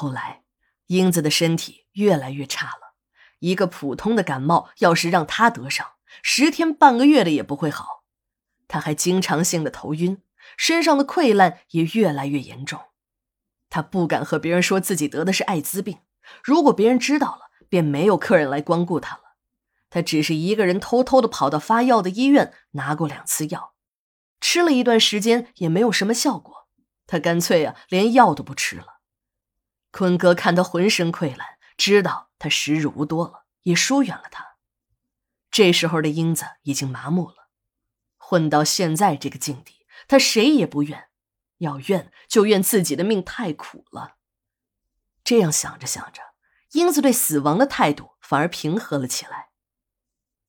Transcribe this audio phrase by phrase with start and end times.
[0.00, 0.44] 后来，
[0.86, 2.94] 英子的身体越来越差了。
[3.40, 5.84] 一个普通的感冒，要是让她得上，
[6.22, 8.04] 十天半个月的也不会好。
[8.68, 10.22] 她还经常性的头晕，
[10.56, 12.80] 身上的溃烂也越来越严重。
[13.68, 15.98] 她不敢和别人说自己得的是艾滋病，
[16.44, 19.22] 如果别人知道了，便没有客人来光顾她了。
[19.90, 23.74] 她只是一个人偷偷的跑到发药的医院拿过两次药，
[24.40, 26.68] 吃了一段时间也没有什么效果，
[27.08, 28.97] 她干脆啊连药都不吃了。
[29.90, 34.56] 坤哥看他浑身溃烂，知道他时日无多了，也疏远了他。
[35.50, 37.48] 这时候的英子已经麻木了，
[38.16, 41.08] 混到现在这个境地，他谁也不怨，
[41.58, 44.16] 要怨就怨自己的命太苦了。
[45.24, 46.20] 这样想着想着，
[46.72, 49.48] 英子对死亡的态度反而平和了起来。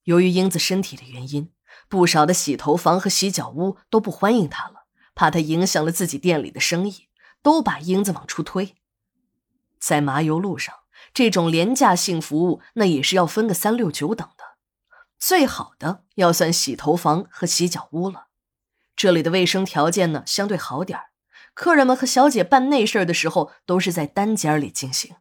[0.03, 1.53] 由于英子身体的原因，
[1.87, 4.85] 不少的洗头房和洗脚屋都不欢迎她了，
[5.15, 7.09] 怕她影响了自己店里的生意，
[7.41, 8.75] 都把英子往出推。
[9.79, 10.75] 在麻油路上，
[11.13, 14.43] 这种廉价性服务那也是要分个三六九等的。
[15.17, 18.27] 最好的要算洗头房和洗脚屋了，
[18.95, 20.99] 这里的卫生条件呢相对好点。
[21.53, 25.17] 客人们和小姐办内事的时候都是在单间里进行，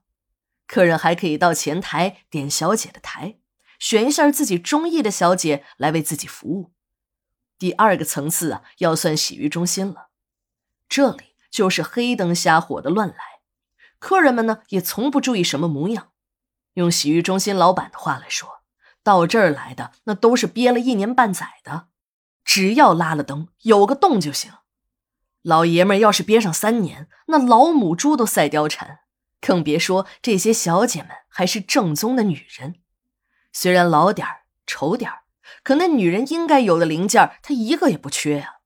[0.68, 3.38] 客人还可以到前台点小姐的台，
[3.80, 6.72] 选一下自己中意的小姐来为自己服务。
[7.58, 10.10] 第二个层次啊，要算洗浴中心了，
[10.88, 13.16] 这里就是黑灯瞎火的乱来。
[13.98, 16.12] 客人们呢也从不注意什么模样，
[16.74, 18.62] 用洗浴中心老板的话来说，
[19.02, 21.88] 到这儿来的那都是憋了一年半载的，
[22.44, 24.52] 只要拉了灯，有个洞就行。
[25.42, 29.00] 老爷们要是憋上三年，那老母猪都赛貂蝉，
[29.40, 32.76] 更别说这些小姐们还是正宗的女人。
[33.52, 35.22] 虽然老点儿、丑点儿，
[35.62, 38.56] 可那女人应该有的零件，她一个也不缺呀。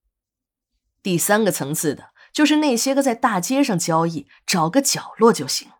[1.02, 2.11] 第三个层次的。
[2.32, 5.70] 就是那些个在大街上交易，找个角落就行。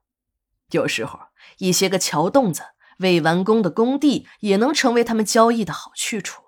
[0.70, 1.20] 有时候，
[1.58, 2.62] 一些个桥洞子、
[2.98, 6.42] 未完工的工地也能成为他们交易的好去处。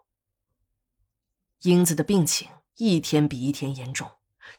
[1.62, 4.10] 英子的病情一天比一天严重，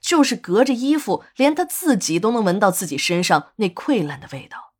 [0.01, 4.73] 就是隔着衣服，连她自己都能闻到自己身上那溃烂的味道。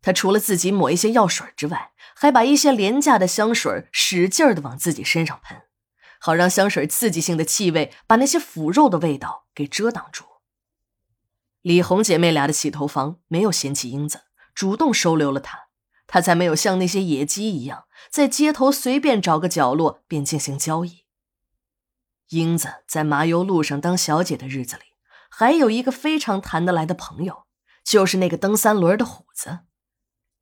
[0.00, 5.62] 她除了自己抹一些药水之外，还把一些廉价的香水使劲的往自己身上喷。
[6.24, 10.24] 好让香水刺激性的气味把那些腐肉的味道给遮挡住。
[11.60, 14.22] 李红姐妹俩的洗头房没有嫌弃英子，
[14.54, 15.68] 主动收留了她，
[16.06, 21.04] 她才没有像那些野鸡一样在街头随便找个角落便进行交易。
[22.30, 24.82] 英子在麻油路上当小姐的日子里，
[25.28, 27.44] 还有一个非常谈得来的朋友，
[27.84, 29.58] 就是那个蹬三轮的虎子。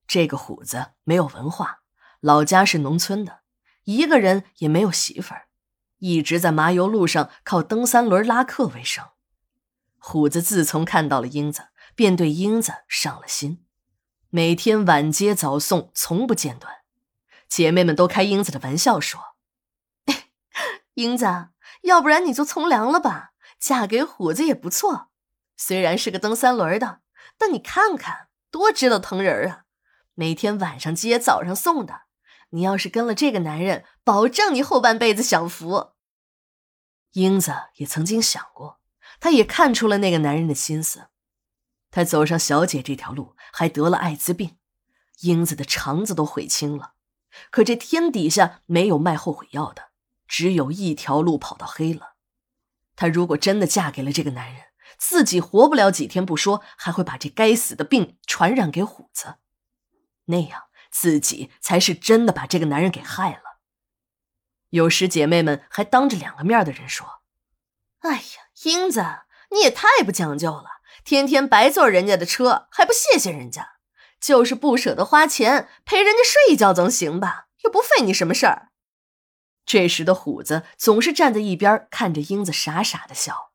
[0.07, 1.81] 这个虎子没有文化，
[2.21, 3.41] 老家是农村的，
[3.83, 5.49] 一个人也没有媳妇儿。
[6.03, 9.05] 一直在麻油路上靠蹬三轮拉客为生。
[9.99, 13.65] 虎子自从看到了英子，便对英子上了心，
[14.29, 16.79] 每天晚接早送，从不间断。
[17.49, 19.37] 姐妹们都开英子的玩笑说
[20.95, 21.51] ：“英子，
[21.83, 25.11] 要不然你就从良了吧，嫁给虎子也不错。
[25.57, 27.03] 虽然是个蹬三轮的，
[27.39, 29.65] 但你看看多知道疼人啊！
[30.15, 32.03] 每天晚上接，早上送的。
[32.55, 35.93] 你要是跟了这个男人，保证你后半辈子享福。”
[37.13, 38.81] 英子也曾经想过，
[39.21, 41.09] 她也看出了那个男人的心思。
[41.91, 44.57] 她走上小姐这条路，还得了艾滋病，
[45.21, 46.95] 英子的肠子都悔青了。
[47.51, 49.91] 可这天底下没有卖后悔药的，
[50.27, 52.15] 只有一条路跑到黑了。
[52.97, 54.65] 她如果真的嫁给了这个男人，
[54.99, 59.37] 自己活不了几天不说，还会把这该死的病传染给虎子，
[60.27, 63.59] 那样自己才是真的把这个男人给害了。
[64.69, 67.23] 有时姐妹们还当着两个面的人说
[68.01, 68.23] ：“哎呀，
[68.63, 69.05] 英子，
[69.51, 73.73] 你也太不讲究了，天天白坐人家的车还不谢谢人家，
[74.21, 77.49] 就是不舍得花钱陪人家睡一觉总行吧？
[77.65, 78.69] 又不费你什么事儿。”
[79.67, 83.53] 这时的虎子总是站在一边看着英子傻傻的笑，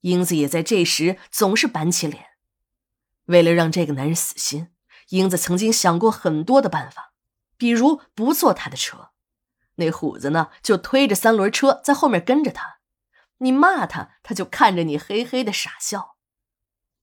[0.00, 2.26] 英子也在这时总是板起脸。
[3.26, 4.68] 为了让这个男人死心，
[5.10, 7.12] 英子曾经想过很多的办法，
[7.56, 9.10] 比如不坐他的车。
[9.76, 12.78] 那虎子呢，就推着三轮车在后面跟着他。
[13.38, 16.16] 你骂他，他就看着你嘿嘿的傻笑。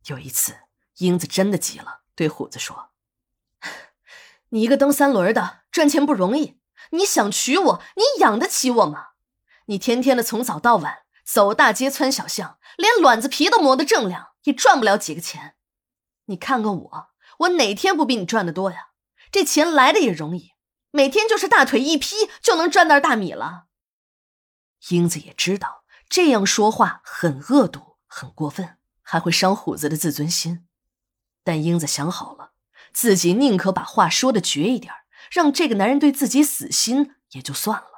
[0.06, 0.58] 有一次，
[0.98, 2.92] 英子真的急了，对虎子说
[4.50, 6.60] ：“你一个蹬三轮的，赚钱不容易。
[6.92, 9.08] 你想娶我，你养得起我吗？
[9.66, 15.56] 你天天的从早到晚走大街穿小巷，连卵子皮都磨得锃亮，也赚不了几个钱。
[16.26, 17.08] 你看看我，
[17.38, 18.90] 我哪天不比你赚的多呀？
[19.32, 20.52] 这钱来的也容易。”
[20.92, 23.66] 每天就是大腿一劈就能赚袋大米了。
[24.90, 30.66] 英子也知道这样说话很恶毒、很过分，还会伤虎子的自尊心。
[31.44, 32.54] 但英子想好了，
[32.94, 34.94] 自己宁可把话说的绝一点，
[35.30, 37.97] 让这个男人对自己死心也就算了。